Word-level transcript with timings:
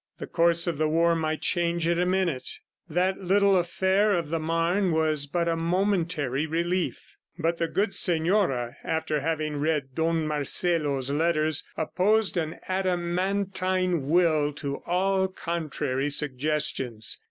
The 0.17 0.25
course 0.25 0.65
of 0.65 0.79
the 0.79 0.87
war 0.87 1.13
might 1.13 1.41
change 1.43 1.87
at 1.87 1.99
any 1.99 2.09
minute; 2.09 2.49
that 2.89 3.19
little 3.23 3.55
affair 3.55 4.13
of 4.13 4.31
the 4.31 4.39
Marne 4.39 4.91
was 4.91 5.27
but 5.27 5.47
a 5.47 5.55
momentary 5.55 6.47
relief.... 6.47 7.17
But 7.37 7.59
the 7.59 7.67
good 7.67 7.93
senora, 7.93 8.77
after 8.83 9.19
having 9.19 9.57
read 9.57 9.93
Don 9.93 10.25
Marcelo's 10.25 11.11
letters, 11.11 11.63
opposed 11.77 12.35
an 12.35 12.57
adamantine 12.67 14.09
will 14.09 14.53
to 14.53 14.77
all 14.87 15.27
contrary 15.27 16.09
suggestions. 16.09 17.19